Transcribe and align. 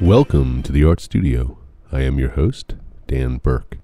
Welcome 0.00 0.62
to 0.64 0.72
the 0.72 0.84
Art 0.84 1.00
Studio. 1.00 1.56
I 1.90 2.02
am 2.02 2.18
your 2.18 2.28
host, 2.28 2.74
Dan 3.06 3.38
Burke. 3.38 3.78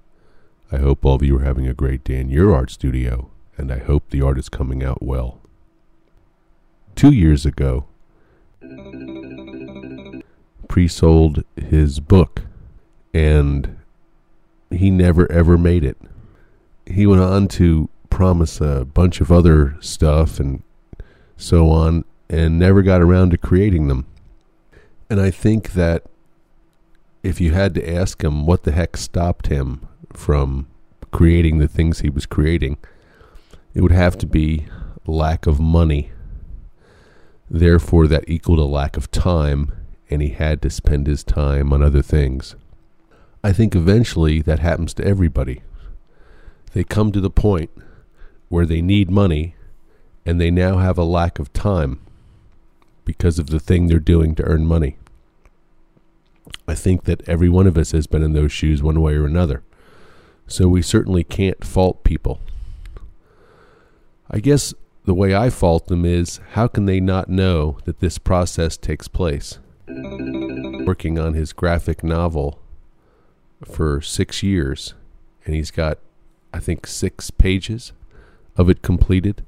I 0.71 0.77
hope 0.77 1.03
all 1.03 1.15
of 1.15 1.23
you 1.23 1.37
are 1.39 1.43
having 1.43 1.67
a 1.67 1.73
great 1.73 2.03
day 2.03 2.19
in 2.19 2.29
your 2.29 2.53
art 2.53 2.69
studio, 2.69 3.31
and 3.57 3.71
I 3.71 3.79
hope 3.79 4.09
the 4.09 4.21
art 4.21 4.37
is 4.37 4.47
coming 4.47 4.83
out 4.83 5.01
well. 5.01 5.41
Two 6.93 7.11
years 7.11 7.47
ago, 7.47 7.85
pre 10.67 10.87
sold 10.87 11.43
his 11.55 11.99
book, 11.99 12.43
and 13.11 13.75
he 14.69 14.91
never 14.91 15.29
ever 15.31 15.57
made 15.57 15.83
it. 15.83 15.97
He 16.85 17.07
went 17.07 17.23
on 17.23 17.47
to 17.49 17.89
promise 18.11 18.61
a 18.61 18.85
bunch 18.85 19.19
of 19.19 19.31
other 19.31 19.77
stuff 19.79 20.39
and 20.39 20.61
so 21.37 21.71
on, 21.71 22.05
and 22.29 22.59
never 22.59 22.83
got 22.83 23.01
around 23.01 23.31
to 23.31 23.37
creating 23.39 23.87
them. 23.87 24.05
And 25.13 25.21
I 25.21 25.29
think 25.29 25.73
that 25.73 26.05
if 27.21 27.39
you 27.39 27.51
had 27.51 27.75
to 27.75 27.87
ask 27.87 28.23
him 28.23 28.47
what 28.47 28.63
the 28.63 28.71
heck 28.71 28.97
stopped 28.97 29.45
him 29.45 29.87
from 30.11 30.65
creating 31.11 31.59
the 31.59 31.67
things 31.67 31.99
he 31.99 32.09
was 32.09 32.25
creating, 32.25 32.77
it 33.75 33.81
would 33.81 33.91
have 33.91 34.17
to 34.17 34.25
be 34.25 34.65
lack 35.05 35.45
of 35.45 35.59
money. 35.59 36.11
Therefore, 37.47 38.07
that 38.07 38.27
equaled 38.27 38.57
a 38.57 38.63
lack 38.63 38.97
of 38.97 39.11
time, 39.11 39.71
and 40.09 40.19
he 40.19 40.29
had 40.29 40.63
to 40.63 40.71
spend 40.71 41.05
his 41.05 41.23
time 41.23 41.71
on 41.71 41.83
other 41.83 42.01
things. 42.01 42.55
I 43.43 43.53
think 43.53 43.75
eventually 43.75 44.41
that 44.41 44.57
happens 44.57 44.95
to 44.95 45.05
everybody. 45.05 45.61
They 46.73 46.83
come 46.83 47.11
to 47.11 47.21
the 47.21 47.29
point 47.29 47.69
where 48.49 48.65
they 48.65 48.81
need 48.81 49.11
money, 49.11 49.53
and 50.25 50.41
they 50.41 50.49
now 50.49 50.79
have 50.79 50.97
a 50.97 51.03
lack 51.03 51.37
of 51.37 51.53
time 51.53 51.99
because 53.05 53.37
of 53.37 53.51
the 53.51 53.59
thing 53.59 53.85
they're 53.85 53.99
doing 53.99 54.33
to 54.33 54.43
earn 54.45 54.65
money. 54.65 54.97
I 56.67 56.75
think 56.75 57.03
that 57.03 57.27
every 57.27 57.49
one 57.49 57.67
of 57.67 57.77
us 57.77 57.91
has 57.91 58.07
been 58.07 58.23
in 58.23 58.33
those 58.33 58.51
shoes 58.51 58.81
one 58.81 59.01
way 59.01 59.15
or 59.15 59.25
another. 59.25 59.63
So 60.47 60.67
we 60.67 60.81
certainly 60.81 61.23
can't 61.23 61.63
fault 61.63 62.03
people. 62.03 62.39
I 64.29 64.39
guess 64.39 64.73
the 65.05 65.13
way 65.13 65.35
I 65.35 65.49
fault 65.49 65.87
them 65.87 66.05
is 66.05 66.39
how 66.51 66.67
can 66.67 66.85
they 66.85 66.99
not 66.99 67.29
know 67.29 67.77
that 67.85 67.99
this 67.99 68.17
process 68.17 68.77
takes 68.77 69.07
place? 69.07 69.59
Working 69.87 71.19
on 71.19 71.33
his 71.33 71.53
graphic 71.53 72.03
novel 72.03 72.59
for 73.65 74.01
six 74.01 74.41
years, 74.41 74.93
and 75.45 75.55
he's 75.55 75.71
got, 75.71 75.99
I 76.53 76.59
think, 76.59 76.87
six 76.87 77.31
pages 77.31 77.91
of 78.55 78.69
it 78.69 78.81
completed. 78.81 79.43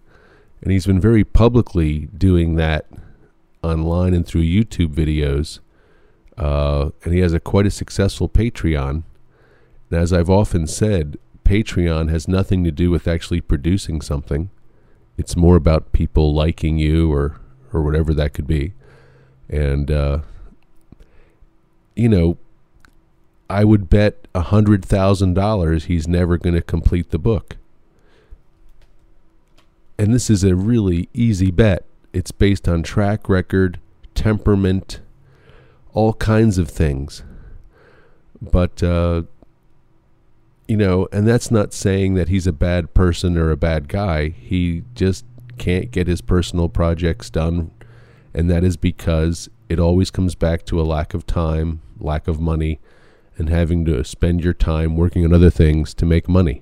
And 0.61 0.71
he's 0.71 0.85
been 0.85 0.99
very 0.99 1.23
publicly 1.23 2.07
doing 2.17 2.55
that 2.55 2.87
online 3.63 4.13
and 4.13 4.25
through 4.25 4.43
YouTube 4.43 4.93
videos. 4.93 5.59
Uh, 6.37 6.89
and 7.03 7.13
he 7.13 7.21
has 7.21 7.33
a 7.33 7.39
quite 7.39 7.65
a 7.65 7.71
successful 7.71 8.27
Patreon 8.27 9.03
and 9.89 9.99
as 9.99 10.11
I've 10.11 10.29
often 10.29 10.67
said, 10.67 11.17
Patreon 11.43 12.09
has 12.09 12.27
nothing 12.27 12.63
to 12.63 12.71
do 12.71 12.89
with 12.89 13.07
actually 13.07 13.41
producing 13.41 14.01
something. 14.01 14.49
It's 15.17 15.35
more 15.35 15.55
about 15.55 15.91
people 15.91 16.33
liking 16.33 16.77
you 16.77 17.11
or 17.11 17.39
or 17.71 17.83
whatever 17.83 18.13
that 18.13 18.33
could 18.33 18.47
be. 18.47 18.73
And 19.49 19.91
uh, 19.91 20.19
you 21.95 22.09
know, 22.09 22.37
I 23.49 23.63
would 23.63 23.89
bet 23.89 24.27
a 24.33 24.41
hundred 24.41 24.83
thousand 24.83 25.35
dollars 25.35 25.85
he's 25.85 26.07
never 26.07 26.37
going 26.37 26.55
to 26.55 26.61
complete 26.61 27.11
the 27.11 27.19
book. 27.19 27.57
And 29.97 30.13
this 30.13 30.29
is 30.29 30.43
a 30.43 30.55
really 30.55 31.07
easy 31.13 31.51
bet. 31.51 31.85
It's 32.11 32.31
based 32.31 32.67
on 32.67 32.83
track 32.83 33.29
record, 33.29 33.79
temperament, 34.13 34.99
all 35.95 36.13
kinds 36.13 36.59
of 36.59 36.69
things. 36.69 37.23
But 38.39 38.83
uh, 38.83 39.23
you 40.67 40.77
know, 40.77 41.07
and 41.11 41.27
that's 41.27 41.49
not 41.49 41.73
saying 41.73 42.13
that 42.15 42.29
he's 42.29 42.45
a 42.45 42.53
bad 42.53 42.93
person 42.93 43.37
or 43.37 43.49
a 43.49 43.57
bad 43.57 43.87
guy. 43.87 44.29
He 44.29 44.83
just 44.93 45.25
can't 45.57 45.89
get 45.89 46.07
his 46.07 46.21
personal 46.21 46.69
projects 46.69 47.31
done, 47.31 47.71
and 48.33 48.49
that 48.51 48.63
is 48.63 48.77
because 48.77 49.49
it 49.69 49.79
always 49.79 50.11
comes 50.11 50.35
back 50.35 50.65
to 50.65 50.79
a 50.79 50.83
lack 50.83 51.13
of 51.13 51.25
time, 51.25 51.81
lack 51.99 52.27
of 52.27 52.39
money, 52.39 52.79
and 53.37 53.49
having 53.49 53.85
to 53.85 54.03
spend 54.03 54.43
your 54.43 54.53
time 54.53 54.95
working 54.95 55.25
on 55.25 55.33
other 55.33 55.49
things 55.49 55.93
to 55.95 56.05
make 56.05 56.27
money. 56.27 56.61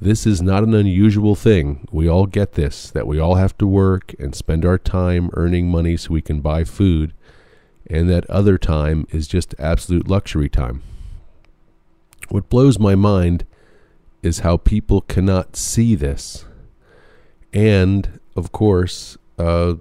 This 0.00 0.26
is 0.26 0.40
not 0.40 0.62
an 0.62 0.74
unusual 0.74 1.34
thing. 1.34 1.88
We 1.90 2.08
all 2.08 2.26
get 2.26 2.52
this 2.52 2.90
that 2.92 3.08
we 3.08 3.18
all 3.18 3.34
have 3.34 3.58
to 3.58 3.66
work 3.66 4.14
and 4.20 4.32
spend 4.32 4.64
our 4.64 4.78
time 4.78 5.28
earning 5.32 5.68
money 5.68 5.96
so 5.96 6.12
we 6.12 6.22
can 6.22 6.40
buy 6.40 6.62
food, 6.62 7.14
and 7.88 8.08
that 8.10 8.28
other 8.28 8.58
time 8.58 9.06
is 9.10 9.26
just 9.26 9.54
absolute 9.58 10.08
luxury 10.08 10.48
time. 10.48 10.82
What 12.28 12.48
blows 12.48 12.78
my 12.78 12.94
mind 12.94 13.44
is 14.22 14.40
how 14.40 14.56
people 14.56 15.00
cannot 15.02 15.56
see 15.56 15.94
this. 15.94 16.44
And, 17.52 18.20
of 18.36 18.52
course, 18.52 19.16
uh, 19.38 19.74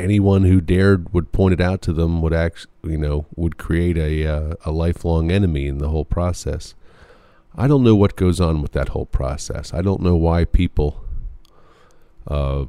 anyone 0.00 0.44
who 0.44 0.60
dared 0.60 1.12
would 1.12 1.30
point 1.30 1.54
it 1.54 1.60
out 1.60 1.80
to 1.82 1.92
them 1.92 2.20
would 2.22 2.32
actually, 2.32 2.72
you 2.84 2.98
know, 2.98 3.26
would 3.36 3.58
create 3.58 3.96
a, 3.96 4.26
uh, 4.26 4.54
a 4.64 4.72
lifelong 4.72 5.30
enemy 5.30 5.66
in 5.66 5.78
the 5.78 5.90
whole 5.90 6.04
process. 6.04 6.74
I 7.56 7.68
don't 7.68 7.84
know 7.84 7.94
what 7.94 8.16
goes 8.16 8.40
on 8.40 8.60
with 8.62 8.72
that 8.72 8.88
whole 8.88 9.06
process. 9.06 9.72
I 9.72 9.82
don't 9.82 10.02
know 10.02 10.16
why 10.16 10.44
people 10.44 11.04
uh, 12.26 12.64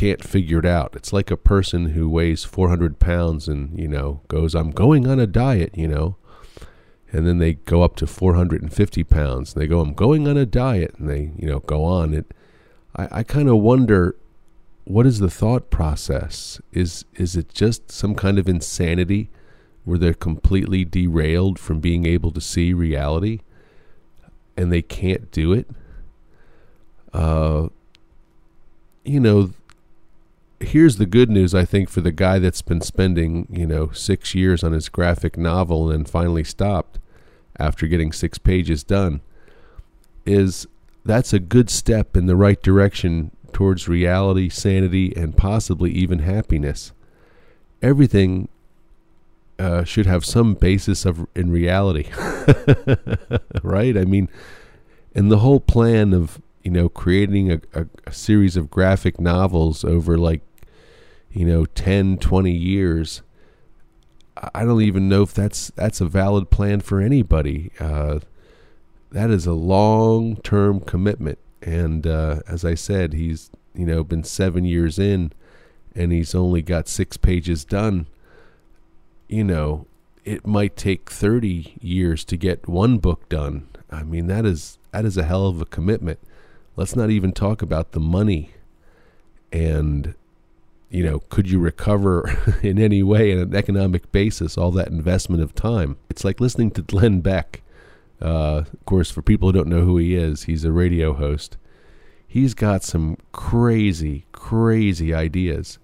can't 0.00 0.24
figure 0.24 0.58
it 0.58 0.66
out. 0.66 0.94
It's 0.94 1.12
like 1.12 1.30
a 1.30 1.36
person 1.36 1.90
who 1.90 2.08
weighs 2.08 2.44
400 2.44 2.98
pounds 2.98 3.48
and, 3.48 3.78
you 3.78 3.88
know, 3.88 4.20
goes, 4.28 4.54
I'm 4.54 4.70
going 4.70 5.06
on 5.06 5.20
a 5.20 5.26
diet, 5.26 5.76
you 5.76 5.88
know 5.88 6.16
and 7.12 7.26
then 7.26 7.38
they 7.38 7.54
go 7.54 7.82
up 7.82 7.96
to 7.96 8.06
450 8.06 9.04
pounds. 9.04 9.54
And 9.54 9.62
they 9.62 9.66
go, 9.66 9.80
I'm 9.80 9.94
going 9.94 10.28
on 10.28 10.36
a 10.36 10.46
diet, 10.46 10.94
and 10.98 11.08
they, 11.08 11.32
you 11.36 11.48
know, 11.48 11.60
go 11.60 11.84
on. 11.84 12.14
It, 12.14 12.32
I, 12.96 13.08
I 13.18 13.22
kind 13.22 13.48
of 13.48 13.58
wonder, 13.58 14.16
what 14.84 15.06
is 15.06 15.18
the 15.18 15.30
thought 15.30 15.70
process? 15.70 16.60
Is 16.72 17.04
is 17.14 17.36
it 17.36 17.52
just 17.52 17.90
some 17.90 18.14
kind 18.14 18.38
of 18.38 18.48
insanity, 18.48 19.28
where 19.84 19.98
they're 19.98 20.14
completely 20.14 20.84
derailed 20.84 21.58
from 21.58 21.80
being 21.80 22.06
able 22.06 22.30
to 22.32 22.40
see 22.40 22.72
reality, 22.72 23.40
and 24.56 24.72
they 24.72 24.82
can't 24.82 25.30
do 25.30 25.52
it? 25.52 25.68
Uh, 27.12 27.68
you 29.04 29.18
know, 29.18 29.50
here's 30.60 30.96
the 30.96 31.06
good 31.06 31.30
news 31.30 31.54
I 31.54 31.64
think 31.64 31.88
for 31.88 32.00
the 32.00 32.12
guy 32.12 32.38
that's 32.38 32.62
been 32.62 32.80
spending, 32.80 33.46
you 33.50 33.66
know, 33.66 33.90
6 33.90 34.34
years 34.34 34.62
on 34.62 34.72
his 34.72 34.88
graphic 34.88 35.36
novel 35.36 35.90
and 35.90 36.08
finally 36.08 36.44
stopped 36.44 36.98
after 37.58 37.86
getting 37.86 38.12
6 38.12 38.38
pages 38.38 38.84
done 38.84 39.20
is 40.26 40.66
that's 41.04 41.32
a 41.32 41.38
good 41.38 41.70
step 41.70 42.16
in 42.16 42.26
the 42.26 42.36
right 42.36 42.62
direction 42.62 43.30
towards 43.52 43.88
reality, 43.88 44.48
sanity 44.48 45.14
and 45.16 45.36
possibly 45.36 45.90
even 45.90 46.20
happiness. 46.20 46.92
Everything 47.82 48.48
uh, 49.58 49.84
should 49.84 50.06
have 50.06 50.24
some 50.24 50.54
basis 50.54 51.04
of 51.04 51.26
in 51.34 51.50
reality. 51.50 52.08
right? 53.62 53.96
I 53.96 54.04
mean, 54.04 54.28
and 55.14 55.30
the 55.30 55.38
whole 55.38 55.60
plan 55.60 56.12
of 56.12 56.40
you 56.62 56.70
know 56.70 56.88
creating 56.88 57.52
a, 57.52 57.60
a, 57.74 57.86
a, 58.06 58.12
series 58.12 58.56
of 58.56 58.70
graphic 58.70 59.18
novels 59.18 59.84
over 59.84 60.18
like 60.18 60.42
you 61.32 61.44
know 61.44 61.64
10 61.64 62.18
20 62.18 62.50
years 62.50 63.22
i 64.54 64.64
don't 64.64 64.82
even 64.82 65.08
know 65.08 65.22
if 65.22 65.34
that's 65.34 65.68
that's 65.76 66.00
a 66.00 66.06
valid 66.06 66.50
plan 66.50 66.80
for 66.80 67.00
anybody. 67.00 67.70
Uh, 67.78 68.20
that 69.10 69.30
is 69.30 69.46
a 69.46 69.52
long 69.52 70.36
term 70.36 70.80
commitment. 70.80 71.38
And 71.62 72.06
uh, 72.06 72.40
as 72.48 72.64
i 72.64 72.74
said 72.74 73.12
he's 73.12 73.50
you 73.74 73.84
know 73.84 74.02
been 74.02 74.24
seven 74.24 74.64
years 74.64 74.98
in 74.98 75.32
and 75.94 76.12
he's 76.12 76.34
only 76.34 76.62
got 76.62 76.88
six 76.88 77.16
pages 77.16 77.64
done. 77.64 78.06
You 79.28 79.44
know 79.44 79.86
it 80.24 80.46
might 80.46 80.76
take 80.76 81.10
30 81.10 81.76
years 81.80 82.24
to 82.26 82.36
get 82.36 82.68
one 82.68 82.98
book 82.98 83.28
done. 83.28 83.68
I 83.90 84.04
mean 84.04 84.26
that 84.28 84.46
is 84.46 84.78
that 84.92 85.04
is 85.04 85.16
a 85.16 85.24
hell 85.24 85.46
of 85.46 85.60
a 85.60 85.66
commitment. 85.66 86.18
Let's 86.76 86.96
not 86.96 87.10
even 87.10 87.32
talk 87.32 87.62
about 87.62 87.92
the 87.92 88.00
money. 88.00 88.52
And 89.52 90.14
you 90.90 91.04
know, 91.04 91.20
could 91.28 91.48
you 91.48 91.60
recover 91.60 92.58
in 92.62 92.78
any 92.78 93.02
way 93.02 93.32
on 93.32 93.38
an 93.38 93.54
economic 93.54 94.10
basis 94.12 94.58
all 94.58 94.72
that 94.72 94.88
investment 94.88 95.42
of 95.42 95.54
time? 95.54 95.96
It's 96.10 96.24
like 96.24 96.40
listening 96.40 96.72
to 96.72 96.82
Glenn 96.82 97.20
Beck. 97.20 97.62
Uh, 98.20 98.64
of 98.72 98.84
course, 98.84 99.10
for 99.10 99.22
people 99.22 99.48
who 99.48 99.52
don't 99.52 99.68
know 99.68 99.82
who 99.82 99.96
he 99.96 100.14
is, 100.14 100.42
he's 100.42 100.64
a 100.64 100.72
radio 100.72 101.14
host. 101.14 101.56
He's 102.26 102.54
got 102.54 102.82
some 102.82 103.16
crazy, 103.32 104.26
crazy 104.32 105.14
ideas. 105.14 105.78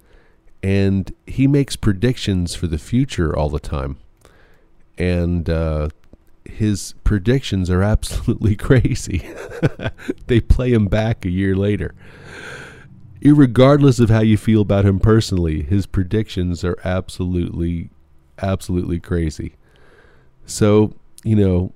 And 0.62 1.12
he 1.26 1.46
makes 1.46 1.76
predictions 1.76 2.54
for 2.54 2.66
the 2.66 2.78
future 2.78 3.34
all 3.34 3.48
the 3.48 3.60
time. 3.60 3.98
And 4.98 5.48
uh, 5.48 5.88
his 6.44 6.94
predictions 7.04 7.70
are 7.70 7.82
absolutely 7.82 8.56
crazy. 8.56 9.28
they 10.26 10.40
play 10.40 10.72
him 10.72 10.86
back 10.86 11.24
a 11.24 11.30
year 11.30 11.54
later 11.54 11.94
irregardless 13.20 14.00
of 14.00 14.10
how 14.10 14.20
you 14.20 14.36
feel 14.36 14.62
about 14.62 14.84
him 14.84 14.98
personally, 14.98 15.62
his 15.62 15.86
predictions 15.86 16.64
are 16.64 16.78
absolutely, 16.84 17.90
absolutely 18.40 19.00
crazy. 19.00 19.54
So, 20.44 20.94
you 21.24 21.36
know, 21.36 21.72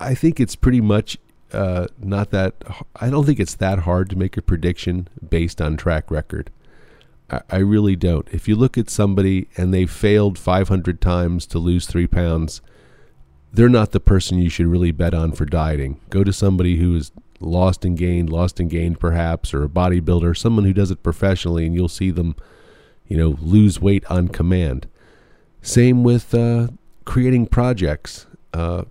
I 0.00 0.14
think 0.14 0.40
it's 0.40 0.56
pretty 0.56 0.80
much 0.80 1.18
uh, 1.52 1.86
not 1.98 2.30
that, 2.30 2.54
I 2.96 3.10
don't 3.10 3.24
think 3.24 3.38
it's 3.38 3.54
that 3.56 3.80
hard 3.80 4.08
to 4.10 4.16
make 4.16 4.36
a 4.36 4.42
prediction 4.42 5.08
based 5.28 5.60
on 5.60 5.76
track 5.76 6.10
record. 6.10 6.50
I, 7.30 7.40
I 7.50 7.56
really 7.58 7.96
don't. 7.96 8.26
If 8.32 8.48
you 8.48 8.56
look 8.56 8.78
at 8.78 8.90
somebody 8.90 9.48
and 9.56 9.72
they 9.72 9.86
failed 9.86 10.38
500 10.38 11.00
times 11.00 11.46
to 11.46 11.58
lose 11.58 11.86
three 11.86 12.06
pounds, 12.06 12.62
they're 13.52 13.68
not 13.68 13.92
the 13.92 14.00
person 14.00 14.38
you 14.38 14.48
should 14.48 14.66
really 14.66 14.92
bet 14.92 15.12
on 15.14 15.32
for 15.32 15.44
dieting. 15.44 16.00
Go 16.08 16.24
to 16.24 16.32
somebody 16.32 16.76
who 16.76 16.96
is 16.96 17.12
lost 17.42 17.84
and 17.84 17.96
gained, 17.96 18.30
lost 18.30 18.60
and 18.60 18.70
gained 18.70 19.00
perhaps, 19.00 19.52
or 19.52 19.64
a 19.64 19.68
bodybuilder, 19.68 20.36
someone 20.36 20.64
who 20.64 20.72
does 20.72 20.90
it 20.90 21.02
professionally, 21.02 21.66
and 21.66 21.74
you'll 21.74 21.88
see 21.88 22.10
them, 22.10 22.36
you 23.06 23.16
know, 23.16 23.36
lose 23.40 23.80
weight 23.80 24.04
on 24.06 24.28
command. 24.28 24.86
Same 25.60 26.02
with 26.02 26.34
uh, 26.34 26.68
creating 27.04 27.46
projects. 27.46 28.26
Uh, 28.52 28.84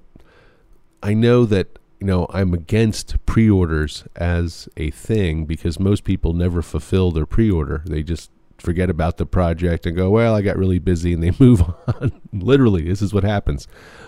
I 1.04 1.14
know 1.14 1.46
that 1.46 1.80
you 2.00 2.08
know 2.08 2.28
I'm 2.32 2.54
against 2.54 3.24
pre-orders 3.26 4.06
as 4.16 4.70
a 4.78 4.90
thing 4.92 5.46
because 5.46 5.80
most 5.80 6.04
people 6.04 6.34
never 6.34 6.62
fulfill 6.62 7.12
their 7.12 7.26
pre-order. 7.26 7.84
They 7.86 8.04
just 8.04 8.32
forget 8.58 8.90
about 8.90 9.18
the 9.18 9.26
project 9.26 9.86
and 9.86 9.96
go, 9.96 10.10
"Well, 10.10 10.36
I 10.36 10.42
got 10.42 10.58
really 10.58 10.80
busy," 10.80 11.14
and 11.14 11.22
they 11.22 11.32
move 11.40 11.62
on. 11.88 12.12
Literally, 12.32 12.84
this 12.84 13.02
is 13.02 13.14
what 13.14 13.24
happens. 13.24 13.68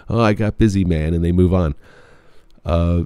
Oh, 0.09 0.21
I 0.21 0.33
got 0.33 0.57
busy, 0.57 0.85
man, 0.85 1.13
and 1.13 1.23
they 1.23 1.31
move 1.31 1.53
on. 1.53 1.75
Uh, 2.65 3.03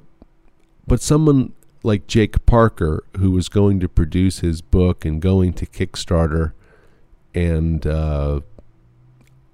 but 0.88 1.00
someone 1.00 1.52
like 1.82 2.06
Jake 2.06 2.44
Parker, 2.46 3.04
who 3.18 3.30
was 3.30 3.48
going 3.48 3.78
to 3.80 3.88
produce 3.88 4.40
his 4.40 4.60
book 4.60 5.04
and 5.04 5.22
going 5.22 5.52
to 5.54 5.66
Kickstarter, 5.66 6.52
and 7.34 7.86
uh, 7.86 8.40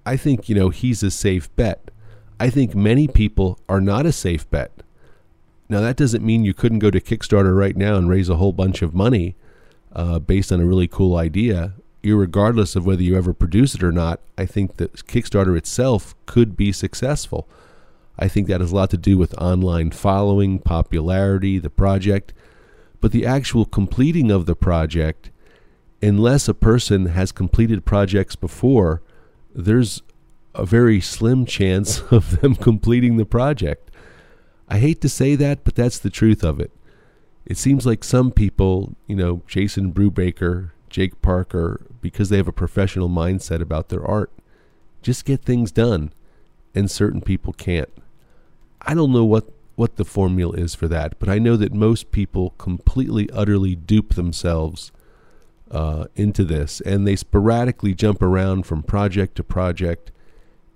I 0.06 0.16
think, 0.16 0.48
you 0.48 0.54
know, 0.54 0.70
he's 0.70 1.02
a 1.02 1.10
safe 1.10 1.54
bet. 1.56 1.90
I 2.40 2.50
think 2.50 2.74
many 2.74 3.08
people 3.08 3.58
are 3.68 3.80
not 3.80 4.06
a 4.06 4.12
safe 4.12 4.48
bet. 4.50 4.82
Now, 5.68 5.80
that 5.80 5.96
doesn't 5.96 6.24
mean 6.24 6.44
you 6.44 6.54
couldn't 6.54 6.78
go 6.80 6.90
to 6.90 7.00
Kickstarter 7.00 7.56
right 7.56 7.76
now 7.76 7.96
and 7.96 8.08
raise 8.08 8.28
a 8.28 8.36
whole 8.36 8.52
bunch 8.52 8.82
of 8.82 8.94
money 8.94 9.34
uh, 9.92 10.18
based 10.18 10.52
on 10.52 10.60
a 10.60 10.66
really 10.66 10.88
cool 10.88 11.16
idea. 11.16 11.74
Regardless 12.02 12.76
of 12.76 12.84
whether 12.84 13.02
you 13.02 13.16
ever 13.16 13.32
produce 13.32 13.74
it 13.74 13.82
or 13.82 13.92
not, 13.92 14.20
I 14.36 14.44
think 14.44 14.76
that 14.76 14.92
Kickstarter 15.06 15.56
itself 15.56 16.14
could 16.26 16.54
be 16.56 16.70
successful. 16.70 17.48
I 18.18 18.28
think 18.28 18.46
that 18.46 18.60
has 18.60 18.72
a 18.72 18.76
lot 18.76 18.90
to 18.90 18.96
do 18.96 19.18
with 19.18 19.36
online 19.40 19.90
following, 19.90 20.58
popularity, 20.58 21.58
the 21.58 21.70
project. 21.70 22.32
But 23.00 23.12
the 23.12 23.26
actual 23.26 23.64
completing 23.64 24.30
of 24.30 24.46
the 24.46 24.54
project, 24.54 25.30
unless 26.00 26.48
a 26.48 26.54
person 26.54 27.06
has 27.06 27.32
completed 27.32 27.84
projects 27.84 28.36
before, 28.36 29.02
there's 29.54 30.02
a 30.54 30.64
very 30.64 31.00
slim 31.00 31.44
chance 31.44 32.00
of 32.10 32.40
them 32.40 32.54
completing 32.54 33.16
the 33.16 33.26
project. 33.26 33.90
I 34.68 34.78
hate 34.78 35.00
to 35.02 35.08
say 35.08 35.34
that, 35.36 35.64
but 35.64 35.74
that's 35.74 35.98
the 35.98 36.10
truth 36.10 36.42
of 36.42 36.60
it. 36.60 36.70
It 37.44 37.58
seems 37.58 37.84
like 37.84 38.02
some 38.02 38.30
people, 38.30 38.96
you 39.06 39.16
know, 39.16 39.42
Jason 39.46 39.92
Brubaker, 39.92 40.70
Jake 40.88 41.20
Parker, 41.20 41.86
because 42.00 42.30
they 42.30 42.38
have 42.38 42.48
a 42.48 42.52
professional 42.52 43.10
mindset 43.10 43.60
about 43.60 43.90
their 43.90 44.04
art, 44.04 44.32
just 45.02 45.26
get 45.26 45.42
things 45.42 45.70
done, 45.70 46.12
and 46.74 46.90
certain 46.90 47.20
people 47.20 47.52
can't. 47.52 47.90
I 48.86 48.94
don't 48.94 49.12
know 49.12 49.24
what 49.24 49.50
what 49.76 49.96
the 49.96 50.04
formula 50.04 50.56
is 50.56 50.74
for 50.74 50.86
that, 50.88 51.18
but 51.18 51.28
I 51.28 51.38
know 51.38 51.56
that 51.56 51.72
most 51.72 52.12
people 52.12 52.50
completely, 52.58 53.28
utterly 53.30 53.74
dupe 53.74 54.14
themselves 54.14 54.92
uh, 55.70 56.06
into 56.14 56.44
this, 56.44 56.80
and 56.82 57.06
they 57.06 57.16
sporadically 57.16 57.92
jump 57.92 58.22
around 58.22 58.66
from 58.66 58.84
project 58.84 59.34
to 59.36 59.42
project, 59.42 60.12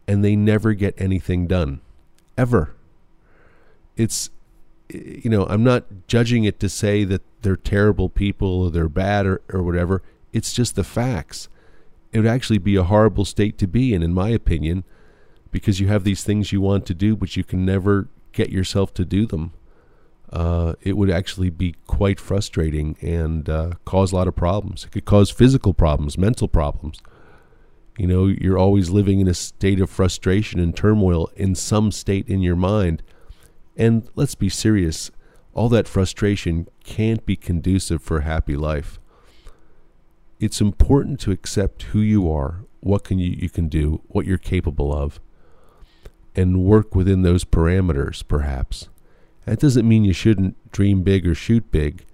and 0.09 0.25
they 0.25 0.35
never 0.35 0.75
get 0.75 1.01
anything 1.01 1.47
done, 1.47 1.81
ever. 2.37 2.75
It's, 3.97 4.31
you 4.89 5.31
know, 5.31 5.47
I'm 5.47 5.63
not 5.63 6.09
judging 6.09 6.43
it 6.43 6.59
to 6.61 6.69
say 6.69 7.05
that 7.05 7.23
they're 7.43 7.57
terrible 7.57 8.09
people 8.09 8.63
or 8.63 8.71
they're 8.73 8.89
bad 8.89 9.27
or, 9.27 9.41
or 9.53 9.63
whatever. 9.63 10.03
It's 10.33 10.53
just 10.53 10.75
the 10.75 10.85
facts. 10.85 11.49
It 12.13 12.19
would 12.19 12.27
actually 12.27 12.59
be 12.59 12.75
a 12.75 12.83
horrible 12.83 13.25
state 13.25 13.59
to 13.59 13.69
be 13.69 13.95
in, 13.95 14.03
in 14.03 14.13
my 14.13 14.31
opinion 14.31 14.83
because 15.51 15.81
you 15.81 15.89
have 15.89 16.05
these 16.05 16.25
things 16.25 16.53
you 16.53 16.61
want 16.61 16.87
to 16.87 16.95
do, 16.95 17.17
but 17.17 17.37
you 17.37 17.45
can 17.45 17.65
never 17.65 18.09
get 18.33 18.51
yourself 18.51 18.93
to 18.95 19.05
do 19.05 19.27
them. 19.27 19.53
Uh, 20.31 20.75
it 20.83 20.97
would 20.97 21.11
actually 21.11 21.49
be 21.49 21.75
quite 21.87 22.21
frustrating 22.21 22.97
and 23.01 23.49
uh, 23.49 23.73
cause 23.85 24.13
a 24.13 24.17
lot 24.17 24.29
of 24.29 24.37
problems. 24.37 24.85
It 24.85 24.93
could 24.93 25.07
cause 25.07 25.31
physical 25.31 25.73
problems, 25.73 26.19
mental 26.19 26.49
problems. 26.49 27.01
You 27.97 28.07
know, 28.07 28.27
you're 28.27 28.59
always 28.59 28.91
living 28.91 29.21
in 29.21 29.27
a 29.27 29.35
state 29.35 29.81
of 29.81 29.91
frustration 29.91 30.61
and 30.61 30.77
turmoil 30.77 31.31
in 31.35 31.55
some 31.55 31.91
state 31.91 32.29
in 32.29 32.43
your 32.43 32.57
mind. 32.57 33.03
And 33.77 34.09
let's 34.15 34.35
be 34.35 34.49
serious, 34.49 35.11
all 35.55 35.69
that 35.71 35.89
frustration 35.89 36.69
can't 36.85 37.25
be 37.25 37.35
conducive 37.35 38.03
for 38.03 38.19
a 38.19 38.25
happy 38.25 38.55
life. 38.55 39.01
It's 40.39 40.61
important 40.61 41.19
to 41.21 41.33
accept 41.33 41.85
who 41.85 42.01
you 42.01 42.31
are, 42.31 42.65
what 42.81 43.03
can 43.03 43.19
you, 43.19 43.31
you 43.31 43.49
can 43.49 43.69
do, 43.69 44.03
what 44.09 44.27
you're 44.27 44.39
capable 44.39 44.93
of 44.93 45.19
and 46.35 46.63
work 46.63 46.95
within 46.95 47.23
those 47.23 47.45
parameters, 47.45 48.27
perhaps. 48.27 48.89
That 49.45 49.61
doesn't 49.61 49.89
mean 49.89 50.05
you 50.05 50.13
shouldn't 50.13 50.71
dream 50.73 51.03
big 51.03 51.27
or 51.27 51.35
shoot 51.35 51.71
big, 51.71 52.05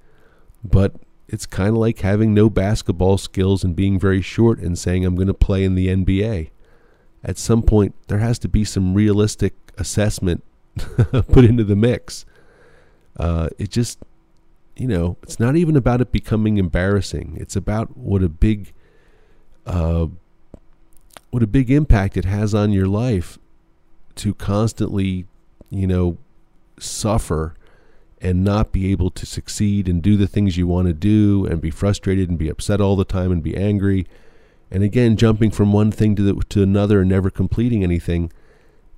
but 0.63 0.95
it's 1.29 1.47
kind 1.47 1.71
of 1.71 1.77
like 1.77 2.01
having 2.01 2.33
no 2.33 2.49
basketball 2.49 3.19
skills 3.19 3.65
and 3.65 3.75
being 3.75 3.99
very 3.99 4.23
short 4.23 4.59
and 4.61 4.79
saying, 4.79 5.05
I'm 5.05 5.17
going 5.17 5.27
to 5.27 5.35
play 5.35 5.65
in 5.65 5.75
the 5.75 5.89
NBA. 5.89 6.51
At 7.25 7.39
some 7.39 7.63
point, 7.63 7.95
there 8.09 8.19
has 8.19 8.39
to 8.41 8.49
be 8.49 8.65
some 8.65 8.95
realistic 8.95 9.55
assessment 9.79 10.45
put 10.77 11.45
into 11.45 11.65
the 11.65 11.77
mix. 11.77 12.25
Uh, 13.17 13.49
it 13.59 13.71
just, 13.71 13.99
you 14.77 14.87
know, 14.87 15.17
it's 15.23 15.41
not 15.41 15.57
even 15.57 15.77
about 15.77 16.01
it 16.01 16.13
becoming 16.13 16.59
embarrassing. 16.59 17.37
It's 17.41 17.57
about 17.57 17.97
what 17.97 18.23
a 18.23 18.29
big, 18.29 18.73
uh, 19.67 20.07
what 21.31 21.43
a 21.43 21.49
big 21.49 21.71
impact 21.71 22.17
it 22.17 22.27
has 22.27 22.55
on 22.55 22.73
your 22.73 22.87
life 22.87 23.39
to 24.17 24.35
constantly, 24.35 25.27
you 25.71 25.87
know, 25.87 26.19
suffer 26.79 27.55
and 28.21 28.43
not 28.43 28.73
be 28.73 28.91
able 28.91 29.11
to 29.11 29.27
succeed 29.27 29.87
and 29.87 30.03
do 30.03 30.17
the 30.17 30.27
things 30.27 30.57
you 30.57 30.67
want 30.67 30.89
to 30.89 30.95
do 30.95 31.45
and 31.47 31.61
be 31.61 31.71
frustrated 31.71 32.31
and 32.31 32.39
be 32.39 32.49
upset 32.49 32.81
all 32.81 32.97
the 32.97 33.05
time 33.05 33.31
and 33.31 33.43
be 33.43 33.55
angry. 33.57 34.07
And 34.71 34.83
again 34.83 35.17
jumping 35.17 35.51
from 35.51 35.73
one 35.73 35.93
thing 35.93 36.17
to 36.17 36.23
the, 36.23 36.43
to 36.49 36.63
another 36.63 37.01
and 37.03 37.11
never 37.11 37.31
completing 37.31 37.83
anything 37.83 38.33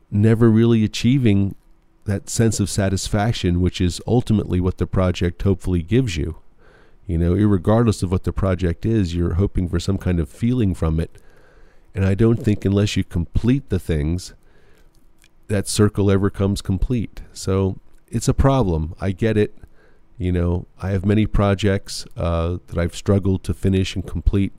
never 0.09 0.49
really 0.49 0.85
achieving 0.85 1.57
that 2.05 2.31
sense 2.31 2.61
of 2.61 2.71
satisfaction 2.71 3.61
which 3.61 3.81
is 3.81 4.01
ultimately 4.07 4.61
what 4.61 4.79
the 4.79 4.87
project 4.87 5.43
hopefully 5.43 5.83
gives 5.83 6.17
you. 6.17 6.37
You 7.07 7.19
know 7.19 7.35
regardless 7.35 8.05
of 8.05 8.13
what 8.13 8.23
the 8.23 8.33
project 8.33 8.87
is 8.87 9.15
you're 9.15 9.35
hoping 9.35 9.69
for 9.69 9.81
some 9.81 9.99
kind 9.99 10.21
of 10.21 10.29
feeling 10.29 10.73
from 10.73 11.01
it. 11.01 11.21
And 11.97 12.05
i 12.05 12.15
don't 12.15 12.43
think 12.43 12.65
unless 12.65 12.97
you 12.97 13.03
complete 13.03 13.71
the 13.71 13.81
things 13.81 14.35
that 15.49 15.69
circle 15.69 16.11
ever 16.11 16.31
comes 16.31 16.61
complete. 16.61 17.23
So 17.33 17.79
it's 18.09 18.29
a 18.29 18.35
problem. 18.35 18.95
I 19.01 19.13
get 19.13 19.37
it. 19.37 19.57
You 20.19 20.33
know, 20.33 20.67
I 20.81 20.91
have 20.91 21.05
many 21.05 21.27
projects 21.27 22.07
uh, 22.17 22.59
that 22.69 22.79
I've 22.79 22.97
struggled 22.97 23.45
to 23.45 23.55
finish 23.55 23.95
and 23.95 24.07
complete. 24.07 24.53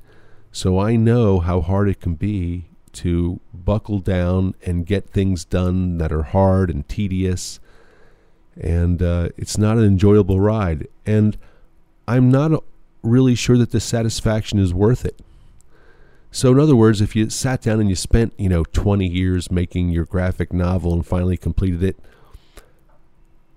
So 0.52 0.80
I 0.80 0.96
know 0.96 1.40
how 1.40 1.62
hard 1.62 1.90
it 1.90 2.00
can 2.00 2.16
be 2.16 2.66
to 2.94 3.40
buckle 3.54 4.00
down 4.00 4.56
and 4.66 4.86
get 4.86 5.10
things 5.10 5.46
done 5.46 5.98
that 5.98 6.12
are 6.12 6.24
hard 6.24 6.70
and 6.70 6.88
tedious. 6.88 7.60
And 8.60 9.02
uh, 9.02 9.30
it's 9.38 9.58
not 9.58 9.78
an 9.78 9.84
enjoyable 9.84 10.40
ride. 10.40 10.88
And 11.06 11.38
I'm 12.08 12.32
not 12.32 12.64
really 13.04 13.36
sure 13.36 13.58
that 13.58 13.72
the 13.72 13.80
satisfaction 13.80 14.60
is 14.60 14.74
worth 14.74 15.06
it. 15.06 15.20
So, 16.32 16.52
in 16.52 16.60
other 16.60 16.76
words, 16.76 17.02
if 17.02 17.16
you 17.16 17.30
sat 17.30 17.62
down 17.62 17.80
and 17.80 17.90
you 17.90 17.96
spent, 17.96 18.34
you 18.38 18.50
know, 18.50 18.64
20 18.66 19.08
years 19.08 19.50
making 19.50 19.90
your 19.90 20.06
graphic 20.06 20.54
novel 20.54 20.94
and 20.94 21.06
finally 21.06 21.38
completed 21.38 21.84
it, 21.84 21.98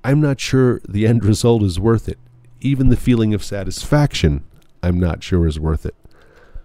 I'm 0.03 0.21
not 0.21 0.41
sure 0.41 0.81
the 0.89 1.07
end 1.07 1.25
result 1.33 1.63
is 1.63 1.79
worth 1.79 2.09
it. 2.09 2.19
Even 2.61 2.89
the 2.89 2.97
feeling 2.97 3.35
of 3.35 3.43
satisfaction, 3.43 4.45
I'm 4.83 4.99
not 4.99 5.23
sure 5.23 5.47
is 5.47 5.59
worth 5.59 5.85
it. 5.85 5.95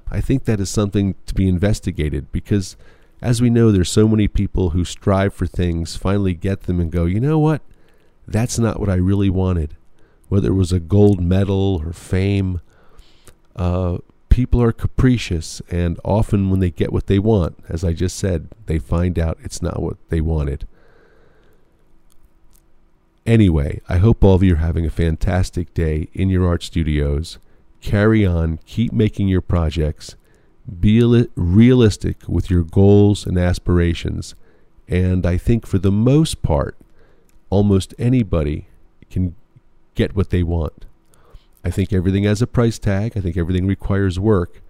I 0.10 0.22
think 0.22 0.46
that 0.46 0.60
is 0.60 0.70
something 0.70 1.16
to 1.26 1.34
be 1.34 1.48
investigated 1.48 2.32
because, 2.32 2.78
as 3.22 3.42
we 3.42 3.50
know, 3.50 3.72
there's 3.72 3.92
so 3.92 4.08
many 4.08 4.28
people 4.28 4.72
who 4.72 4.86
strive 4.86 5.34
for 5.34 5.48
things, 5.48 5.96
finally 5.96 6.34
get 6.34 6.64
them, 6.64 6.80
and 6.80 6.92
go, 6.92 7.06
you 7.06 7.20
know 7.20 7.40
what? 7.40 7.62
That's 8.28 8.60
not 8.60 8.80
what 8.80 8.90
I 8.90 8.96
really 8.96 9.30
wanted. 9.30 9.76
Whether 10.30 10.50
it 10.50 10.56
was 10.56 10.72
a 10.72 10.80
gold 10.80 11.22
medal 11.22 11.82
or 11.84 11.94
fame, 11.94 12.62
uh, 13.56 13.98
people 14.36 14.62
are 14.62 14.74
capricious, 14.74 15.62
and 15.70 15.98
often 16.04 16.50
when 16.50 16.60
they 16.60 16.70
get 16.70 16.92
what 16.92 17.08
they 17.08 17.18
want, 17.18 17.58
as 17.70 17.86
I 17.86 17.94
just 17.94 18.18
said, 18.18 18.50
they 18.66 18.78
find 18.78 19.18
out 19.18 19.38
it's 19.42 19.62
not 19.62 19.82
what 19.82 19.96
they 20.10 20.20
wanted. 20.20 20.68
Anyway, 23.26 23.80
I 23.88 23.96
hope 23.96 24.26
all 24.26 24.36
of 24.36 24.44
you 24.44 24.56
are 24.56 24.58
having 24.58 24.86
a 24.86 24.90
fantastic 24.90 25.74
day 25.74 26.10
in 26.12 26.28
your 26.28 26.46
art 26.46 26.64
studios. 26.64 27.38
Carry 27.80 28.26
on, 28.26 28.60
keep 28.66 28.92
making 28.92 29.30
your 29.30 29.40
projects, 29.40 30.18
be 30.82 31.02
realistic 31.38 32.28
with 32.28 32.50
your 32.50 32.64
goals 32.64 33.26
and 33.26 33.38
aspirations, 33.38 34.36
and 34.86 35.26
I 35.26 35.38
think 35.38 35.66
for 35.66 35.78
the 35.78 35.94
most 35.94 36.42
part, 36.42 36.76
almost 37.50 37.94
anybody 37.98 38.68
can 39.10 39.34
get 39.94 40.14
what 40.14 40.30
they 40.30 40.44
want. 40.44 40.84
I 41.66 41.72
think 41.72 41.92
everything 41.92 42.24
has 42.26 42.44
a 42.44 42.48
price 42.48 42.78
tag. 42.78 43.14
I 43.18 43.22
think 43.22 43.36
everything 43.36 43.66
requires 43.66 44.20
work. 44.20 44.62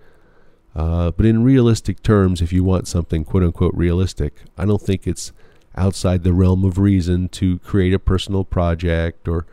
Uh, 0.73 1.11
but 1.11 1.25
in 1.25 1.43
realistic 1.43 2.01
terms, 2.01 2.41
if 2.41 2.53
you 2.53 2.63
want 2.63 2.87
something 2.87 3.25
quote 3.25 3.43
unquote 3.43 3.73
realistic, 3.75 4.43
I 4.57 4.65
don't 4.65 4.81
think 4.81 5.05
it's 5.05 5.33
outside 5.75 6.23
the 6.23 6.31
realm 6.31 6.63
of 6.63 6.77
reason 6.77 7.27
to 7.29 7.59
create 7.59 7.93
a 7.93 7.99
personal 7.99 8.45
project 8.45 9.27
or, 9.27 9.45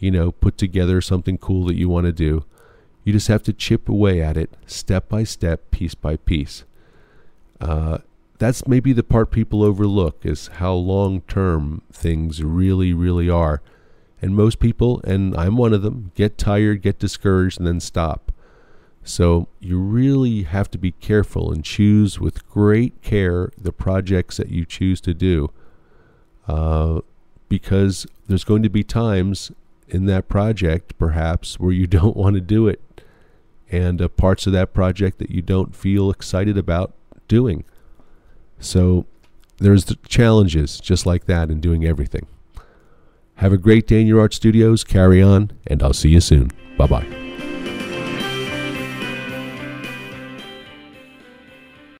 you 0.00 0.10
know, 0.10 0.32
put 0.32 0.58
together 0.58 1.00
something 1.00 1.38
cool 1.38 1.64
that 1.66 1.76
you 1.76 1.88
want 1.88 2.06
to 2.06 2.12
do. 2.12 2.44
You 3.04 3.12
just 3.12 3.28
have 3.28 3.44
to 3.44 3.52
chip 3.52 3.88
away 3.88 4.20
at 4.20 4.36
it 4.36 4.50
step 4.66 5.08
by 5.08 5.22
step, 5.22 5.70
piece 5.70 5.94
by 5.94 6.16
piece. 6.16 6.64
Uh, 7.60 7.98
that's 8.38 8.66
maybe 8.66 8.92
the 8.92 9.04
part 9.04 9.30
people 9.30 9.62
overlook 9.62 10.26
is 10.26 10.48
how 10.54 10.72
long 10.72 11.20
term 11.22 11.82
things 11.92 12.42
really, 12.42 12.92
really 12.92 13.30
are. 13.30 13.62
And 14.22 14.34
most 14.34 14.58
people, 14.58 15.00
and 15.04 15.34
I'm 15.36 15.56
one 15.56 15.72
of 15.72 15.82
them, 15.82 16.12
get 16.14 16.36
tired, 16.36 16.82
get 16.82 16.98
discouraged, 16.98 17.58
and 17.58 17.66
then 17.66 17.80
stop. 17.80 18.32
So 19.02 19.48
you 19.60 19.78
really 19.78 20.42
have 20.42 20.70
to 20.72 20.78
be 20.78 20.92
careful 20.92 21.50
and 21.52 21.64
choose 21.64 22.20
with 22.20 22.48
great 22.48 23.00
care 23.02 23.50
the 23.56 23.72
projects 23.72 24.36
that 24.36 24.50
you 24.50 24.66
choose 24.66 25.00
to 25.02 25.14
do 25.14 25.50
uh, 26.46 27.00
because 27.48 28.06
there's 28.28 28.44
going 28.44 28.62
to 28.62 28.68
be 28.68 28.84
times 28.84 29.52
in 29.88 30.06
that 30.06 30.28
project, 30.28 30.96
perhaps, 30.98 31.58
where 31.58 31.72
you 31.72 31.86
don't 31.98 32.16
want 32.16 32.34
to 32.34 32.40
do 32.40 32.68
it, 32.68 32.80
and 33.70 34.02
uh, 34.02 34.08
parts 34.08 34.46
of 34.46 34.52
that 34.52 34.72
project 34.72 35.18
that 35.18 35.30
you 35.30 35.42
don't 35.42 35.74
feel 35.74 36.10
excited 36.10 36.58
about 36.58 36.94
doing. 37.28 37.64
So 38.58 39.06
there's 39.58 39.86
the 39.86 39.96
challenges 40.06 40.78
just 40.78 41.06
like 41.06 41.26
that 41.26 41.50
in 41.50 41.60
doing 41.60 41.84
everything. 41.84 42.26
Have 43.40 43.54
a 43.54 43.56
great 43.56 43.86
day 43.86 44.02
in 44.02 44.06
your 44.06 44.20
art 44.20 44.34
studios. 44.34 44.84
Carry 44.84 45.22
on, 45.22 45.50
and 45.66 45.82
I'll 45.82 45.94
see 45.94 46.10
you 46.10 46.20
soon. 46.20 46.50
Bye 46.76 46.86
bye. 46.86 47.06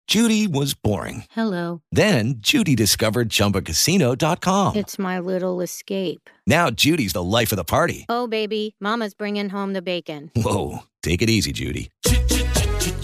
Judy 0.07 0.47
was 0.47 0.75
boring. 0.75 1.25
Hello. 1.31 1.81
Then 1.93 2.35
Judy 2.41 2.75
discovered 2.75 3.31
chumbacasino.com. 3.31 4.77
It's 4.77 4.99
my 4.99 5.19
little 5.19 5.63
escape. 5.63 6.29
Now 6.47 6.69
Judy's 6.69 7.15
the 7.15 7.23
life 7.23 7.53
of 7.53 7.57
the 7.57 7.65
party. 7.65 8.05
Oh, 8.11 8.27
baby, 8.27 8.75
Mama's 8.79 9.15
bringing 9.15 9.49
home 9.49 9.73
the 9.73 9.81
bacon. 9.83 10.31
Whoa. 10.37 10.81
Take 11.03 11.23
it 11.23 11.31
easy, 11.31 11.53
Judy. 11.53 11.91